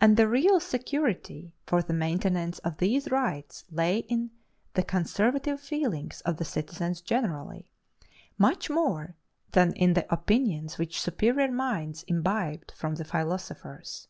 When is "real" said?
0.26-0.58